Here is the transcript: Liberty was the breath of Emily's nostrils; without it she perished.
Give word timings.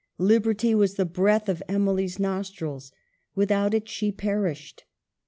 Liberty 0.17 0.73
was 0.73 0.95
the 0.95 1.05
breath 1.05 1.47
of 1.47 1.61
Emily's 1.69 2.17
nostrils; 2.17 2.91
without 3.35 3.75
it 3.75 3.87
she 3.87 4.11
perished. 4.11 4.85